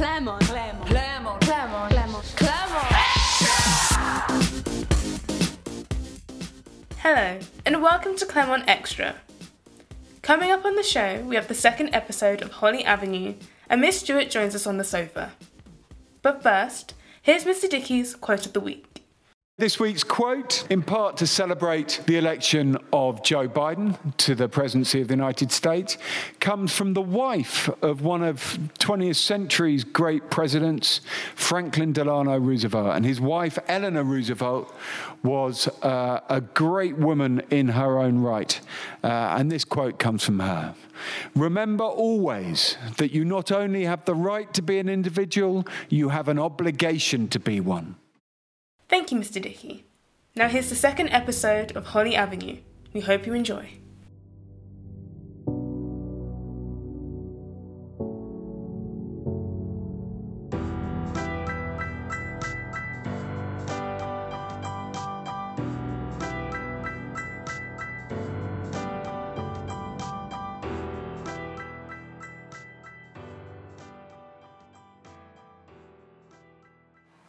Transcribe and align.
Claremont. 0.00 0.40
Claremont. 0.44 0.86
Claremont. 0.86 1.40
Claremont. 1.42 1.90
Claremont. 1.92 2.24
Claremont. 2.36 2.86
Hello, 6.96 7.38
and 7.66 7.82
welcome 7.82 8.16
to 8.16 8.24
Claremont 8.24 8.64
Extra. 8.66 9.16
Coming 10.22 10.50
up 10.50 10.64
on 10.64 10.76
the 10.76 10.82
show, 10.82 11.22
we 11.24 11.36
have 11.36 11.48
the 11.48 11.54
second 11.54 11.94
episode 11.94 12.40
of 12.40 12.50
Holly 12.50 12.82
Avenue, 12.82 13.34
and 13.68 13.82
Miss 13.82 14.00
Stewart 14.00 14.30
joins 14.30 14.54
us 14.54 14.66
on 14.66 14.78
the 14.78 14.84
sofa. 14.84 15.32
But 16.22 16.42
first, 16.42 16.94
here's 17.20 17.44
Mr. 17.44 17.68
Dickey's 17.68 18.14
quote 18.14 18.46
of 18.46 18.54
the 18.54 18.60
week. 18.60 18.99
This 19.60 19.78
week's 19.78 20.04
quote, 20.04 20.64
in 20.70 20.80
part 20.80 21.18
to 21.18 21.26
celebrate 21.26 22.00
the 22.06 22.16
election 22.16 22.78
of 22.94 23.22
Joe 23.22 23.46
Biden 23.46 23.98
to 24.16 24.34
the 24.34 24.48
presidency 24.48 25.02
of 25.02 25.08
the 25.08 25.12
United 25.12 25.52
States, 25.52 25.98
comes 26.40 26.74
from 26.74 26.94
the 26.94 27.02
wife 27.02 27.68
of 27.82 28.00
one 28.00 28.22
of 28.22 28.58
20th 28.78 29.16
century's 29.16 29.84
great 29.84 30.30
presidents, 30.30 31.02
Franklin 31.34 31.92
Delano 31.92 32.38
Roosevelt. 32.38 32.96
And 32.96 33.04
his 33.04 33.20
wife, 33.20 33.58
Eleanor 33.68 34.02
Roosevelt, 34.02 34.74
was 35.22 35.68
uh, 35.82 36.20
a 36.30 36.40
great 36.40 36.96
woman 36.96 37.42
in 37.50 37.68
her 37.68 37.98
own 37.98 38.20
right. 38.20 38.58
Uh, 39.04 39.36
and 39.38 39.52
this 39.52 39.66
quote 39.66 39.98
comes 39.98 40.24
from 40.24 40.38
her. 40.38 40.74
Remember 41.34 41.84
always 41.84 42.78
that 42.96 43.12
you 43.12 43.26
not 43.26 43.52
only 43.52 43.84
have 43.84 44.06
the 44.06 44.14
right 44.14 44.50
to 44.54 44.62
be 44.62 44.78
an 44.78 44.88
individual, 44.88 45.66
you 45.90 46.08
have 46.08 46.28
an 46.28 46.38
obligation 46.38 47.28
to 47.28 47.38
be 47.38 47.60
one. 47.60 47.96
Thank 48.90 49.12
you, 49.12 49.18
Mr. 49.18 49.40
Dickey. 49.40 49.84
Now 50.34 50.48
here's 50.48 50.68
the 50.68 50.74
second 50.74 51.10
episode 51.10 51.76
of 51.76 51.86
Holly 51.86 52.16
Avenue. 52.16 52.56
We 52.92 53.00
hope 53.00 53.24
you 53.24 53.34
enjoy. 53.34 53.70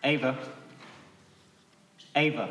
Ava. 0.04 0.36
Ava. 2.14 2.50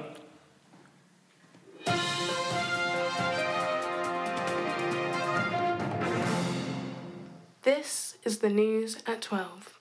This 7.63 8.17
is 8.25 8.39
the 8.39 8.49
news 8.49 8.99
at 9.07 9.21
12. 9.21 9.79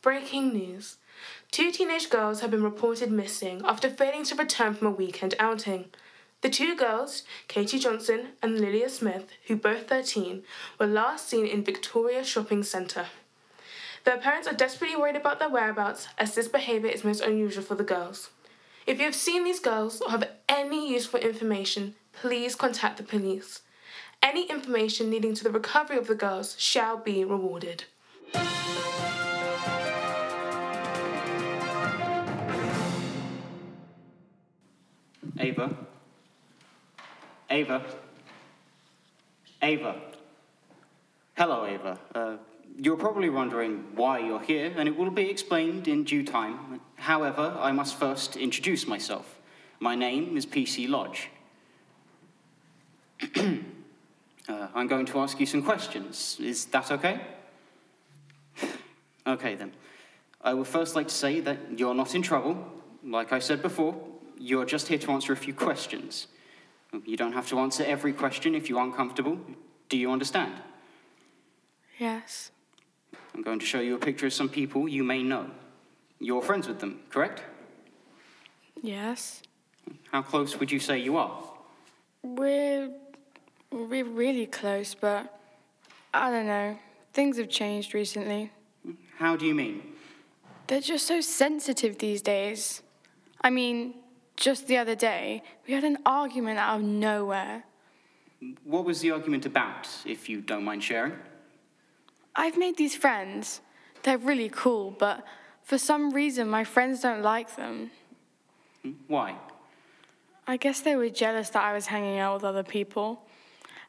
Breaking 0.00 0.54
news. 0.54 0.96
Two 1.50 1.70
teenage 1.70 2.08
girls 2.08 2.40
have 2.40 2.50
been 2.50 2.62
reported 2.62 3.10
missing 3.10 3.60
after 3.66 3.90
failing 3.90 4.24
to 4.24 4.34
return 4.34 4.72
from 4.72 4.86
a 4.86 4.90
weekend 4.90 5.34
outing. 5.38 5.90
The 6.40 6.48
two 6.48 6.74
girls, 6.74 7.24
Katie 7.46 7.78
Johnson 7.78 8.28
and 8.42 8.58
Lilia 8.58 8.88
Smith, 8.88 9.26
who 9.48 9.56
both 9.56 9.86
13, 9.86 10.42
were 10.78 10.86
last 10.86 11.28
seen 11.28 11.44
in 11.44 11.62
Victoria 11.62 12.24
Shopping 12.24 12.62
Centre. 12.62 13.08
Their 14.04 14.16
parents 14.16 14.48
are 14.48 14.54
desperately 14.54 14.96
worried 14.96 15.16
about 15.16 15.40
their 15.40 15.50
whereabouts 15.50 16.08
as 16.16 16.34
this 16.34 16.48
behaviour 16.48 16.88
is 16.88 17.04
most 17.04 17.20
unusual 17.20 17.62
for 17.62 17.74
the 17.74 17.84
girls. 17.84 18.30
If 18.86 18.98
you 18.98 19.04
have 19.04 19.14
seen 19.14 19.44
these 19.44 19.60
girls 19.60 20.00
or 20.00 20.10
have 20.10 20.28
any 20.48 20.90
useful 20.92 21.20
information, 21.20 21.94
please 22.12 22.54
contact 22.54 22.96
the 22.96 23.02
police. 23.02 23.62
Any 24.22 24.50
information 24.50 25.10
leading 25.10 25.34
to 25.34 25.44
the 25.44 25.50
recovery 25.50 25.98
of 25.98 26.06
the 26.06 26.14
girls 26.14 26.56
shall 26.58 26.96
be 26.96 27.24
rewarded. 27.24 27.84
Ava. 35.38 35.76
Ava. 37.50 37.82
Ava. 39.62 40.00
Hello, 41.36 41.64
Ava. 41.64 41.98
Uh, 42.14 42.36
you're 42.76 42.96
probably 42.96 43.30
wondering 43.30 43.84
why 43.94 44.18
you're 44.18 44.40
here, 44.40 44.72
and 44.76 44.88
it 44.88 44.96
will 44.96 45.10
be 45.10 45.28
explained 45.28 45.88
in 45.88 46.04
due 46.04 46.24
time. 46.24 46.80
However, 46.96 47.56
I 47.60 47.72
must 47.72 47.98
first 47.98 48.36
introduce 48.36 48.86
myself. 48.86 49.38
My 49.80 49.94
name 49.94 50.36
is 50.36 50.46
PC 50.46 50.88
Lodge. 50.88 51.28
uh, 53.36 54.68
I'm 54.74 54.86
going 54.86 55.06
to 55.06 55.18
ask 55.20 55.38
you 55.40 55.46
some 55.46 55.62
questions. 55.62 56.38
Is 56.40 56.66
that 56.66 56.90
okay? 56.90 57.20
okay, 59.26 59.54
then. 59.54 59.72
I 60.42 60.54
would 60.54 60.66
first 60.66 60.96
like 60.96 61.08
to 61.08 61.14
say 61.14 61.40
that 61.40 61.78
you're 61.78 61.94
not 61.94 62.14
in 62.14 62.22
trouble. 62.22 62.56
Like 63.04 63.32
I 63.32 63.38
said 63.38 63.62
before, 63.62 63.94
you're 64.38 64.64
just 64.64 64.88
here 64.88 64.98
to 64.98 65.10
answer 65.12 65.32
a 65.32 65.36
few 65.36 65.52
questions. 65.52 66.28
You 67.04 67.16
don't 67.16 67.32
have 67.32 67.48
to 67.48 67.58
answer 67.58 67.84
every 67.84 68.12
question 68.12 68.54
if 68.54 68.68
you're 68.68 68.82
uncomfortable. 68.82 69.38
Do 69.88 69.96
you 69.96 70.10
understand? 70.10 70.54
Yes. 71.98 72.50
I'm 73.34 73.42
going 73.42 73.58
to 73.58 73.66
show 73.66 73.80
you 73.80 73.94
a 73.94 73.98
picture 73.98 74.26
of 74.26 74.32
some 74.32 74.48
people 74.48 74.88
you 74.88 75.04
may 75.04 75.22
know. 75.22 75.50
You're 76.18 76.42
friends 76.42 76.68
with 76.68 76.80
them, 76.80 77.00
correct? 77.10 77.42
Yes. 78.82 79.42
How 80.12 80.22
close 80.22 80.58
would 80.58 80.70
you 80.70 80.80
say 80.80 80.98
you 80.98 81.16
are? 81.16 81.42
We're 82.22 82.90
we're 83.70 84.04
really 84.04 84.46
close, 84.46 84.94
but 84.94 85.38
I 86.12 86.30
don't 86.30 86.46
know. 86.46 86.78
Things 87.12 87.38
have 87.38 87.48
changed 87.48 87.94
recently. 87.94 88.50
How 89.18 89.36
do 89.36 89.46
you 89.46 89.54
mean? 89.54 89.82
They're 90.66 90.80
just 90.80 91.06
so 91.06 91.20
sensitive 91.20 91.98
these 91.98 92.22
days. 92.22 92.82
I 93.42 93.50
mean, 93.50 93.94
just 94.36 94.66
the 94.66 94.76
other 94.78 94.94
day, 94.94 95.42
we 95.66 95.74
had 95.74 95.84
an 95.84 95.98
argument 96.04 96.58
out 96.58 96.80
of 96.80 96.82
nowhere. 96.82 97.64
What 98.64 98.84
was 98.84 99.00
the 99.00 99.10
argument 99.10 99.46
about, 99.46 99.88
if 100.04 100.28
you 100.28 100.40
don't 100.40 100.64
mind 100.64 100.82
sharing? 100.82 101.12
I've 102.40 102.56
made 102.56 102.78
these 102.78 102.96
friends. 102.96 103.60
They're 104.02 104.16
really 104.16 104.48
cool, 104.48 104.96
but 104.98 105.26
for 105.62 105.76
some 105.76 106.10
reason, 106.10 106.48
my 106.48 106.64
friends 106.64 107.02
don't 107.02 107.20
like 107.20 107.54
them. 107.56 107.90
Why? 109.08 109.36
I 110.46 110.56
guess 110.56 110.80
they 110.80 110.96
were 110.96 111.10
jealous 111.10 111.50
that 111.50 111.62
I 111.62 111.74
was 111.74 111.88
hanging 111.88 112.18
out 112.18 112.32
with 112.36 112.44
other 112.44 112.62
people. 112.62 113.26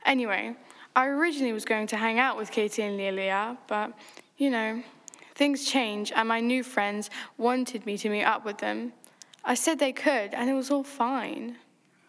Anyway, 0.05 0.57
I 0.97 1.07
originally 1.07 1.53
was 1.53 1.63
going 1.63 1.87
to 1.87 1.95
hang 1.95 2.19
out 2.19 2.35
with 2.35 2.51
Katie 2.51 2.81
and 2.81 2.97
Lilia, 2.97 3.57
but, 3.67 3.93
you 4.37 4.49
know, 4.49 4.83
things 5.33 5.63
change, 5.63 6.11
and 6.13 6.27
my 6.27 6.41
new 6.41 6.61
friends 6.61 7.09
wanted 7.37 7.85
me 7.85 7.97
to 7.99 8.09
meet 8.09 8.25
up 8.25 8.43
with 8.43 8.57
them. 8.57 8.91
I 9.45 9.53
said 9.53 9.79
they 9.79 9.93
could, 9.93 10.33
and 10.33 10.49
it 10.49 10.53
was 10.55 10.69
all 10.69 10.83
fine. 10.83 11.55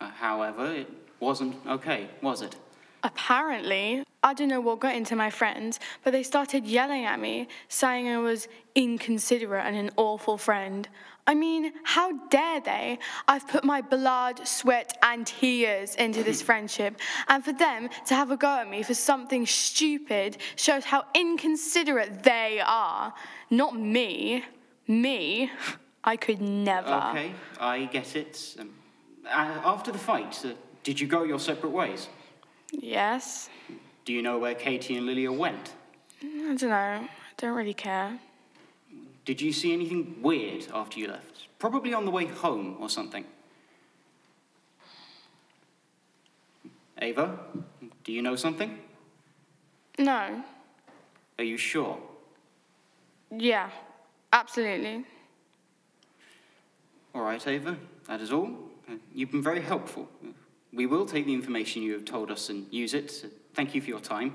Uh, 0.01 0.11
however, 0.11 0.67
it 0.75 0.91
wasn't 1.21 1.55
okay, 1.69 2.09
was 2.21 2.43
it? 2.43 2.57
Apparently, 3.05 4.05
I 4.23 4.35
don't 4.35 4.49
know 4.49 4.61
what 4.61 4.79
got 4.79 4.95
into 4.95 5.17
my 5.17 5.31
friends, 5.31 5.81
but 6.05 6.13
they 6.13 6.23
started 6.23 6.65
yelling 6.65 7.05
at 7.05 7.19
me, 7.19 7.49
saying 7.69 8.09
I 8.09 8.19
was 8.19 8.47
inconsiderate 8.75 9.65
and 9.65 9.77
an 9.77 9.91
awful 9.97 10.39
friend. 10.39 10.89
I 11.27 11.35
mean, 11.35 11.73
how 11.85 12.13
dare 12.29 12.61
they? 12.61 12.99
I've 13.27 13.47
put 13.49 13.65
my 13.65 13.81
blood, 13.81 14.47
sweat, 14.47 14.97
and 15.03 15.27
tears 15.27 15.97
into 15.97 16.23
this 16.23 16.43
friendship, 16.49 16.99
and 17.29 17.45
for 17.45 17.53
them 17.53 17.89
to 18.07 18.15
have 18.15 18.31
a 18.31 18.37
go 18.37 18.59
at 18.59 18.71
me 18.71 18.83
for 18.83 18.95
something 18.95 19.47
stupid 19.47 20.39
shows 20.57 20.85
how 20.85 21.05
inconsiderate 21.15 22.23
they 22.23 22.61
are. 22.65 23.13
Not 23.51 23.77
me. 23.77 24.45
Me. 24.87 25.51
I 26.05 26.17
could 26.17 26.41
never. 26.41 26.93
Okay, 27.11 27.33
I 27.61 27.85
get 27.85 28.17
it. 28.17 28.57
Um, 28.59 28.71
uh, 29.27 29.61
after 29.65 29.93
the 29.93 29.99
fight, 29.99 30.41
uh, 30.45 30.51
did 30.83 31.01
you 31.01 31.07
go 31.07 31.23
your 31.23 31.39
separate 31.39 31.71
ways? 31.71 32.09
Yes. 32.73 33.49
Do 34.05 34.13
you 34.13 34.23
know 34.23 34.39
where 34.39 34.55
Katie 34.55 34.97
and 34.97 35.07
Lilia 35.07 35.31
went? 35.31 35.73
I 36.23 36.27
don't 36.27 36.63
know. 36.63 36.69
I 36.69 37.09
don't 37.37 37.55
really 37.55 37.75
care. 37.75 38.19
Did 39.25 39.41
you 39.41 39.53
see 39.53 39.73
anything 39.73 40.17
weird 40.21 40.67
after 40.75 40.99
you 40.99 41.07
left? 41.09 41.47
Probably 41.59 41.95
on 41.95 42.05
the 42.05 42.11
way 42.11 42.27
home 42.27 42.77
or 42.81 42.89
something. 42.89 43.25
Ava, 47.01 47.39
do 48.05 48.13
you 48.13 48.23
know 48.23 48.37
something? 48.37 48.79
No. 49.99 50.43
Are 51.39 51.45
you 51.45 51.57
sure? 51.57 51.99
Yeah. 53.31 53.71
Absolutely. 54.33 55.05
All 57.15 57.23
right, 57.23 57.47
Ava, 57.47 57.77
that 58.09 58.21
is 58.21 58.33
all. 58.33 58.51
Uh, 58.89 58.95
You've 59.15 59.31
been 59.31 59.43
very 59.43 59.61
helpful. 59.61 60.09
We 60.73 60.87
will 60.87 61.07
take 61.07 61.27
the 61.27 61.35
information 61.35 61.83
you 61.83 61.93
have 61.93 62.05
told 62.05 62.31
us 62.31 62.49
and 62.49 62.67
use 62.71 62.95
it. 62.95 63.11
So 63.11 63.29
Thank 63.55 63.75
you 63.75 63.81
for 63.81 63.89
your 63.89 64.01
time. 64.01 64.35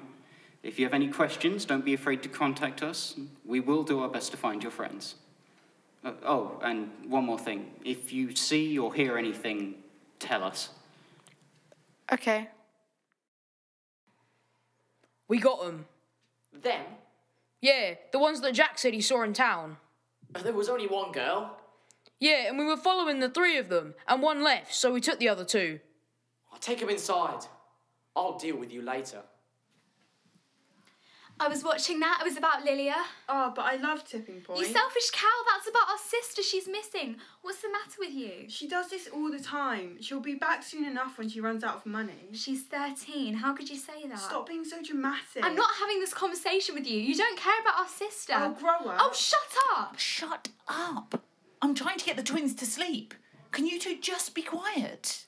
If 0.63 0.77
you 0.77 0.85
have 0.85 0.93
any 0.93 1.07
questions, 1.07 1.65
don't 1.65 1.85
be 1.85 1.93
afraid 1.93 2.21
to 2.23 2.29
contact 2.29 2.83
us. 2.83 3.15
We 3.45 3.59
will 3.59 3.83
do 3.83 4.01
our 4.01 4.09
best 4.09 4.31
to 4.31 4.37
find 4.37 4.61
your 4.61 4.71
friends. 4.71 5.15
Uh, 6.03 6.11
oh, 6.23 6.59
and 6.63 6.89
one 7.07 7.25
more 7.25 7.39
thing. 7.39 7.71
If 7.83 8.13
you 8.13 8.35
see 8.35 8.77
or 8.77 8.93
hear 8.93 9.17
anything, 9.17 9.75
tell 10.19 10.43
us. 10.43 10.69
Okay. 12.11 12.49
We 15.27 15.39
got 15.39 15.63
them. 15.63 15.85
Them? 16.61 16.85
Yeah, 17.61 17.95
the 18.11 18.19
ones 18.19 18.41
that 18.41 18.53
Jack 18.53 18.77
said 18.77 18.93
he 18.93 19.01
saw 19.01 19.23
in 19.23 19.33
town. 19.33 19.77
There 20.43 20.53
was 20.53 20.69
only 20.69 20.87
one 20.87 21.11
girl. 21.11 21.57
Yeah, 22.19 22.47
and 22.47 22.57
we 22.57 22.65
were 22.65 22.77
following 22.77 23.19
the 23.19 23.29
three 23.29 23.57
of 23.57 23.69
them, 23.69 23.93
and 24.07 24.21
one 24.21 24.43
left, 24.43 24.73
so 24.73 24.91
we 24.93 25.01
took 25.01 25.19
the 25.19 25.29
other 25.29 25.45
two. 25.45 25.79
I'll 26.51 26.59
take 26.59 26.79
him 26.79 26.89
inside. 26.89 27.45
I'll 28.15 28.37
deal 28.37 28.57
with 28.57 28.71
you 28.71 28.81
later. 28.81 29.21
I 31.39 31.47
was 31.47 31.63
watching 31.63 31.99
that. 31.99 32.17
It 32.21 32.27
was 32.27 32.35
about 32.35 32.65
Lilia. 32.65 32.95
Oh, 33.29 33.53
but 33.55 33.61
I 33.61 33.75
love 33.75 34.03
Tipping 34.03 34.41
Point. 34.41 34.59
You 34.59 34.65
selfish 34.65 35.11
cow. 35.11 35.27
That's 35.53 35.69
about 35.69 35.87
our 35.87 35.97
sister. 35.99 36.41
She's 36.41 36.67
missing. 36.67 37.17
What's 37.43 37.61
the 37.61 37.69
matter 37.69 37.97
with 37.99 38.11
you? 38.11 38.49
She 38.49 38.67
does 38.67 38.89
this 38.89 39.07
all 39.13 39.29
the 39.29 39.39
time. 39.39 40.01
She'll 40.01 40.19
be 40.19 40.33
back 40.33 40.63
soon 40.63 40.85
enough 40.85 41.19
when 41.19 41.29
she 41.29 41.39
runs 41.39 41.63
out 41.63 41.75
of 41.75 41.85
money. 41.85 42.31
She's 42.33 42.63
13. 42.63 43.35
How 43.35 43.53
could 43.53 43.69
you 43.69 43.75
say 43.75 44.07
that? 44.07 44.17
Stop 44.17 44.47
being 44.47 44.65
so 44.65 44.81
dramatic. 44.81 45.43
I'm 45.43 45.55
not 45.55 45.69
having 45.79 45.99
this 45.99 46.11
conversation 46.13 46.73
with 46.73 46.87
you. 46.87 46.99
You 46.99 47.13
don't 47.15 47.37
care 47.37 47.61
about 47.61 47.81
our 47.81 47.87
sister. 47.87 48.33
Oh, 48.35 48.55
grow 48.59 48.91
up. 48.91 48.99
Oh, 48.99 49.13
shut 49.13 49.39
up. 49.77 49.99
Shut 49.99 50.49
up. 50.67 51.23
I'm 51.61 51.75
trying 51.75 51.99
to 51.99 52.05
get 52.05 52.17
the 52.17 52.23
twins 52.23 52.55
to 52.55 52.65
sleep. 52.65 53.13
Can 53.51 53.67
you 53.67 53.79
two 53.79 53.99
just 53.99 54.33
be 54.33 54.41
quiet? 54.41 55.26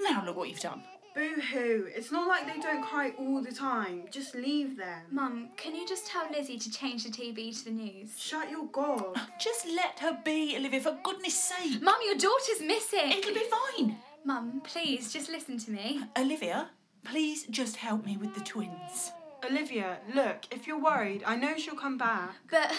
Now 0.00 0.24
look 0.24 0.36
what 0.36 0.48
you've 0.48 0.60
done. 0.60 0.82
Boo 1.14 1.40
hoo. 1.52 1.88
It's 1.94 2.12
not 2.12 2.28
like 2.28 2.46
they 2.46 2.60
don't 2.60 2.82
cry 2.84 3.12
all 3.18 3.42
the 3.42 3.50
time. 3.52 4.04
Just 4.10 4.34
leave 4.34 4.76
them. 4.76 5.02
Mum, 5.10 5.48
can 5.56 5.74
you 5.74 5.86
just 5.86 6.06
tell 6.06 6.30
Lizzie 6.30 6.58
to 6.58 6.70
change 6.70 7.04
the 7.04 7.10
TV 7.10 7.56
to 7.58 7.64
the 7.64 7.70
news? 7.72 8.10
Shut 8.18 8.50
your 8.50 8.66
gob. 8.66 9.18
Just 9.40 9.66
let 9.66 9.98
her 9.98 10.18
be, 10.24 10.54
Olivia, 10.56 10.80
for 10.80 10.96
goodness 11.02 11.34
sake. 11.34 11.82
Mum, 11.82 11.96
your 12.04 12.14
daughter's 12.14 12.60
missing. 12.64 13.10
It'll 13.10 13.34
be 13.34 13.46
fine. 13.76 13.96
Mum, 14.24 14.60
please, 14.62 15.12
just 15.12 15.28
listen 15.30 15.58
to 15.58 15.70
me. 15.70 16.02
Olivia, 16.16 16.68
please 17.04 17.44
just 17.50 17.76
help 17.76 18.04
me 18.04 18.16
with 18.16 18.34
the 18.34 18.40
twins. 18.42 19.10
Olivia, 19.48 19.98
look, 20.14 20.44
if 20.52 20.66
you're 20.66 20.80
worried, 20.82 21.22
I 21.26 21.34
know 21.36 21.56
she'll 21.56 21.74
come 21.74 21.96
back. 21.98 22.34
But 22.50 22.72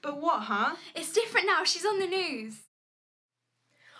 But 0.00 0.20
what, 0.20 0.42
huh? 0.44 0.76
it's 0.94 1.12
different 1.12 1.46
now. 1.46 1.64
She's 1.64 1.84
on 1.84 1.98
the 1.98 2.06
news. 2.06 2.54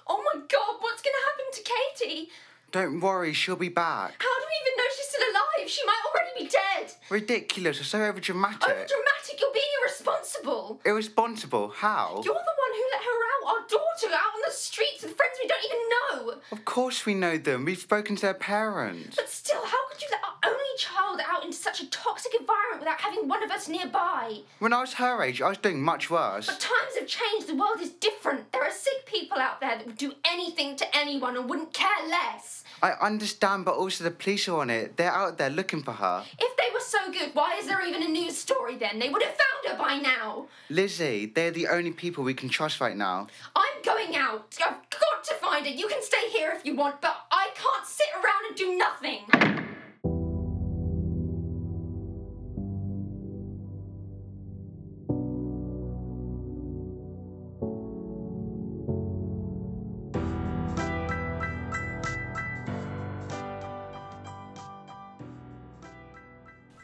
Oh 0.07 0.23
my 0.33 0.41
god, 0.41 0.77
what's 0.81 1.03
gonna 1.03 1.17
happen 1.27 1.47
to 1.53 1.73
Katie? 2.07 2.29
Don't 2.73 3.01
worry, 3.01 3.35
she'll 3.35 3.55
be 3.55 3.69
back. 3.69 4.15
How 4.19 4.41
do 4.41 4.47
we 4.47 4.71
even 4.71 4.77
know 4.79 4.85
she's 4.97 5.09
still 5.09 5.31
alive? 5.31 5.71
She 5.71 5.85
might 5.85 6.01
already 6.09 6.45
be 6.45 6.49
dead. 6.51 6.91
Ridiculous, 7.11 7.77
you're 7.77 7.85
so 7.85 7.99
overdramatic. 7.99 8.61
Overdramatic, 8.61 9.39
you're 9.39 9.53
being 9.53 9.65
irresponsible. 9.83 10.81
Irresponsible, 10.87 11.69
how? 11.69 12.23
You're 12.25 12.33
the 12.33 12.57
one 12.65 12.73
who 12.75 12.85
let 12.93 13.03
her 13.03 13.19
out, 13.29 13.53
our 13.53 13.69
daughter, 13.69 14.15
out 14.15 14.35
on 14.35 14.41
the 14.47 14.53
streets 14.53 15.03
with 15.03 15.15
friends 15.15 15.37
we 15.43 15.49
don't 15.49 15.65
even 15.67 15.79
know. 15.91 16.41
Of 16.51 16.65
course 16.65 17.05
we 17.05 17.13
know 17.13 17.37
them, 17.37 17.67
we've 17.67 17.79
spoken 17.79 18.17
to 18.17 18.23
their 18.23 18.33
parents. 18.35 19.17
But 19.17 19.29
still, 19.29 19.63
how 19.63 19.89
could 19.91 20.01
you 20.01 20.09
let 20.11 20.21
our 20.25 20.51
only 20.51 20.65
child 20.79 21.21
out 21.29 21.45
into 21.45 21.57
such 21.59 21.83
a 21.83 21.91
toxic 21.91 22.33
environment 22.41 22.81
without 22.81 23.03
having 23.03 23.29
one 23.29 23.43
of 23.43 23.51
us 23.51 23.69
nearby? 23.69 24.39
When 24.61 24.73
I 24.73 24.81
was 24.81 24.95
her 24.95 25.23
age, 25.23 25.43
I 25.43 25.51
was 25.51 25.59
doing 25.59 25.83
much 25.83 26.09
worse. 26.09 26.47
But 26.47 26.59
times 26.59 26.97
have 26.99 27.07
changed, 27.07 27.49
the 27.49 27.55
world 27.55 27.83
is 27.83 27.91
different. 27.91 28.51
There 28.51 28.65
are 28.65 28.71
sick 28.71 29.05
people 29.05 29.37
out 29.37 29.61
there 29.61 29.77
that 29.77 29.87
would 29.87 29.99
do 29.99 30.15
anything 30.25 30.77
to 30.77 30.97
anyone 30.97 31.37
and 31.37 31.51
wouldn't 31.51 31.75
care 31.75 32.09
less. 32.09 32.62
I 32.83 32.93
understand, 33.01 33.65
but 33.65 33.77
also 33.77 34.03
the 34.03 34.11
police 34.11 34.49
are 34.49 34.59
on 34.59 34.69
it. 34.69 34.97
They're 34.97 35.13
out 35.13 35.39
there 35.39 35.51
looking 35.51 35.85
for 35.85 35.93
her. 35.93 36.25
If 36.37 36.57
they 36.57 36.73
were 36.75 36.81
so 36.81 37.13
good, 37.13 37.31
why 37.33 37.57
is 37.61 37.67
there 37.67 37.87
even 37.87 38.03
a 38.03 38.09
news 38.09 38.37
story 38.37 38.77
then? 38.77 38.99
They 38.99 39.09
would 39.09 39.23
have 39.23 39.37
found 39.37 39.79
her 39.79 39.79
by 39.79 39.99
now. 39.99 40.47
Lizzie, 40.69 41.27
they're 41.27 41.53
the 41.53 41.69
only 41.69 41.93
people 41.93 42.25
we 42.25 42.35
can 42.35 42.49
trust 42.49 42.81
right 42.81 42.97
now. 42.97 43.29
I'm 43.55 43.83
going 43.85 44.17
out. 44.17 44.57
I've 44.67 44.91
got 44.91 45.25
to 45.25 45.35
find 45.35 45.65
her. 45.65 45.73
You 45.73 45.87
can 45.87 46.03
stay 46.03 46.29
here 46.31 46.53
if 46.57 46.67
you 46.67 46.75
want, 46.75 47.01
but 47.01 47.17
I 47.31 47.51
can't 47.55 47.87
sit 47.87 48.09
around 48.15 48.47
and 48.49 48.57
do 48.57 48.77
nothing. 48.77 49.62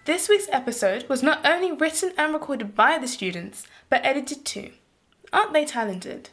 This 0.09 0.27
week's 0.27 0.49
episode 0.51 1.07
was 1.07 1.23
not 1.23 1.45
only 1.45 1.71
written 1.71 2.15
and 2.17 2.33
recorded 2.33 2.75
by 2.75 2.97
the 2.97 3.07
students, 3.07 3.67
but 3.91 4.03
edited 4.07 4.43
too. 4.43 4.71
Aren't 5.35 5.53
they 5.53 5.67
talented? 5.67 6.31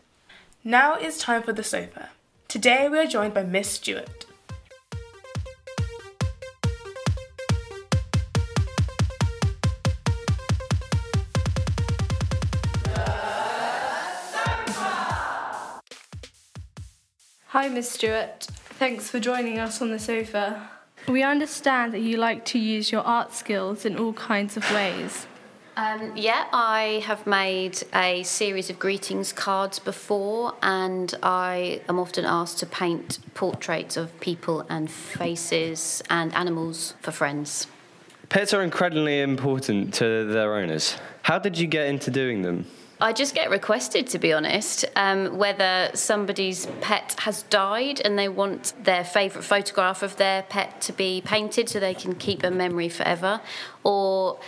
Now 0.64 0.96
it's 0.96 1.18
time 1.18 1.44
for 1.44 1.52
the 1.52 1.62
sofa. 1.62 2.12
Today 2.48 2.88
we 2.88 2.98
are 3.00 3.06
joined 3.06 3.34
by 3.34 3.44
Miss 3.44 3.70
Stewart. 3.72 4.26
Hi, 17.48 17.68
Miss 17.68 17.92
Stewart. 17.92 18.48
Thanks 18.80 19.10
for 19.10 19.20
joining 19.20 19.60
us 19.60 19.82
on 19.82 19.92
the 19.92 20.00
sofa. 20.00 20.70
We 21.08 21.22
understand 21.22 21.94
that 21.94 22.02
you 22.02 22.18
like 22.18 22.46
to 22.46 22.60
use 22.60 22.92
your 22.92 23.02
art 23.02 23.34
skills 23.34 23.86
in 23.86 23.98
all 23.98 24.14
kinds 24.14 24.58
of 24.58 24.70
ways. 24.72 25.28
Um, 25.78 26.14
yeah, 26.16 26.46
I 26.54 27.04
have 27.06 27.28
made 27.28 27.84
a 27.94 28.24
series 28.24 28.70
of 28.70 28.80
greetings 28.80 29.34
cards 29.34 29.78
before, 29.78 30.56
and 30.64 31.14
I 31.22 31.82
am 31.90 32.00
often 32.00 32.26
asked 32.26 32.60
to 32.60 32.66
paint 32.66 33.20
portraits 33.34 33.98
of 33.98 34.18
people 34.20 34.66
and 34.70 34.90
faces 34.90 36.02
and 36.10 36.34
animals 36.34 36.96
for 37.02 37.12
friends. 37.12 37.68
Pets 38.30 38.54
are 38.54 38.64
incredibly 38.64 39.22
important 39.22 39.94
to 39.96 40.26
their 40.26 40.56
owners. 40.56 40.98
How 41.24 41.38
did 41.40 41.58
you 41.58 41.68
get 41.68 41.88
into 41.88 42.10
doing 42.10 42.42
them? 42.42 42.66
I 43.02 43.12
just 43.12 43.36
get 43.36 43.50
requested, 43.50 44.08
to 44.08 44.20
be 44.20 44.32
honest, 44.32 44.86
um, 44.96 45.38
whether 45.38 45.92
somebody's 45.94 46.66
pet 46.80 47.16
has 47.20 47.44
died 47.44 48.00
and 48.00 48.18
they 48.18 48.30
want 48.30 48.74
their 48.82 49.04
favourite 49.04 49.44
photograph 49.44 50.02
of 50.02 50.16
their 50.16 50.44
pet 50.44 50.80
to 50.82 50.94
be 50.94 51.22
painted 51.26 51.68
so 51.68 51.82
they 51.82 51.94
can 51.94 52.16
keep 52.16 52.44
a 52.44 52.52
memory 52.52 52.88
forever, 52.88 53.42
or 53.84 54.40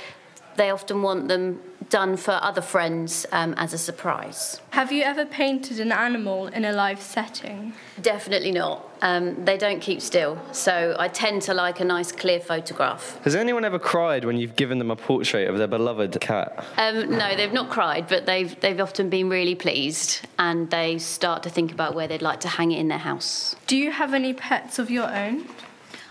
they 0.58 0.70
often 0.70 1.02
want 1.02 1.28
them 1.28 1.60
done 1.90 2.18
for 2.18 2.32
other 2.42 2.62
friends 2.62 3.26
um, 3.32 3.54
as 3.58 3.74
a 3.74 3.78
surprise. 3.78 4.60
Have 4.72 4.92
you 4.92 5.04
ever 5.04 5.26
painted 5.26 5.80
an 5.80 5.92
animal 5.92 6.48
in 6.48 6.66
a 6.66 6.74
live 6.74 7.02
setting? 7.02 7.74
Definitely 8.02 8.52
not. 8.52 8.84
Um, 9.02 9.46
they 9.46 9.58
don't 9.58 9.80
keep 9.80 10.02
still, 10.02 10.42
so 10.52 10.96
I 10.98 11.08
tend 11.08 11.44
to 11.44 11.54
like 11.54 11.80
a 11.80 11.86
nice 11.86 12.12
clear 12.12 12.40
photograph. 12.40 13.20
Has 13.24 13.36
anyone 13.36 13.64
ever 13.64 13.78
cried 13.78 14.26
when 14.26 14.38
you've 14.38 14.56
given 14.56 14.80
them 14.80 14.90
a 14.90 14.96
portrait 14.96 15.48
of 15.48 15.58
their 15.58 15.68
beloved 15.68 16.20
cat? 16.20 16.66
Um, 16.78 17.12
no, 17.12 17.36
they've 17.36 17.54
not 17.54 17.70
cried, 17.70 18.08
but 18.08 18.26
they've 18.26 18.60
they've 18.60 18.80
often 18.80 19.10
been 19.10 19.30
really 19.30 19.56
pleased, 19.56 20.28
and 20.40 20.70
they 20.72 20.98
start 20.98 21.44
to 21.44 21.50
think 21.50 21.72
about 21.72 21.94
where 21.94 22.08
they'd 22.08 22.24
like 22.24 22.40
to 22.42 22.48
hang 22.48 22.72
it 22.72 22.80
in 22.80 22.88
their 22.88 22.98
house. 22.98 23.56
Do 23.68 23.78
you 23.78 23.92
have 23.92 24.16
any 24.16 24.34
pets 24.34 24.80
of 24.80 24.90
your 24.90 25.14
own? 25.14 25.46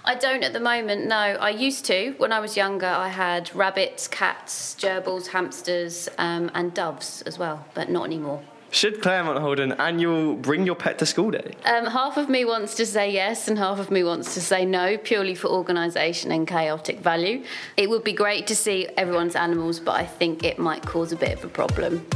I 0.08 0.14
don't 0.14 0.44
at 0.44 0.52
the 0.52 0.60
moment, 0.60 1.06
no. 1.06 1.16
I 1.16 1.50
used 1.50 1.84
to. 1.86 2.14
When 2.18 2.30
I 2.30 2.38
was 2.38 2.56
younger, 2.56 2.86
I 2.86 3.08
had 3.08 3.52
rabbits, 3.56 4.06
cats, 4.06 4.76
gerbils, 4.78 5.26
hamsters, 5.26 6.08
um, 6.16 6.48
and 6.54 6.72
doves 6.72 7.22
as 7.22 7.40
well, 7.40 7.66
but 7.75 7.90
not 7.90 8.04
anymore. 8.04 8.40
Should 8.70 9.02
Claremont 9.02 9.40
hold 9.40 9.58
an 9.58 9.72
annual 9.72 10.34
Bring 10.34 10.64
Your 10.64 10.76
Pet 10.76 10.98
to 10.98 11.06
School 11.06 11.32
Day? 11.32 11.56
Um, 11.64 11.86
half 11.86 12.16
of 12.18 12.28
me 12.28 12.44
wants 12.44 12.76
to 12.76 12.86
say 12.86 13.10
yes, 13.10 13.48
and 13.48 13.58
half 13.58 13.80
of 13.80 13.90
me 13.90 14.04
wants 14.04 14.34
to 14.34 14.40
say 14.40 14.64
no, 14.64 14.96
purely 14.96 15.34
for 15.34 15.48
organisation 15.48 16.30
and 16.30 16.46
chaotic 16.46 17.00
value. 17.00 17.42
It 17.76 17.90
would 17.90 18.04
be 18.04 18.12
great 18.12 18.46
to 18.46 18.54
see 18.54 18.86
everyone's 18.96 19.34
animals, 19.34 19.80
but 19.80 19.96
I 19.96 20.06
think 20.06 20.44
it 20.44 20.56
might 20.56 20.82
cause 20.82 21.10
a 21.10 21.16
bit 21.16 21.36
of 21.36 21.44
a 21.44 21.48
problem. 21.48 22.06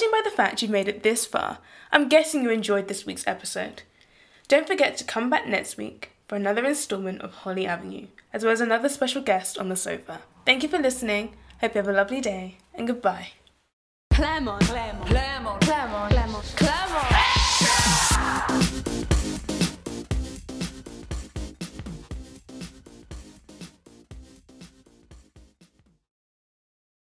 Judging 0.00 0.12
by 0.12 0.22
the 0.24 0.34
fact 0.34 0.62
you've 0.62 0.70
made 0.70 0.88
it 0.88 1.02
this 1.02 1.26
far, 1.26 1.58
I'm 1.92 2.08
guessing 2.08 2.42
you 2.42 2.48
enjoyed 2.48 2.88
this 2.88 3.04
week's 3.04 3.26
episode. 3.26 3.82
Don't 4.48 4.66
forget 4.66 4.96
to 4.96 5.04
come 5.04 5.28
back 5.28 5.46
next 5.46 5.76
week 5.76 6.12
for 6.26 6.36
another 6.36 6.64
instalment 6.64 7.20
of 7.20 7.34
Holly 7.34 7.66
Avenue, 7.66 8.06
as 8.32 8.42
well 8.42 8.54
as 8.54 8.62
another 8.62 8.88
special 8.88 9.20
guest 9.20 9.58
on 9.58 9.68
the 9.68 9.76
sofa. 9.76 10.20
Thank 10.46 10.62
you 10.62 10.70
for 10.70 10.78
listening. 10.78 11.36
Hope 11.60 11.74
you 11.74 11.80
have 11.80 11.88
a 11.88 11.92
lovely 11.92 12.22
day, 12.22 12.56
and 12.72 12.86
goodbye. 12.86 13.32
Claremont, 14.10 14.62
Claremont, 14.62 15.06
Claremont, 15.06 15.60
Claremont, 15.60 16.10
Claremont, 16.10 16.46
Claremont. 18.48 19.19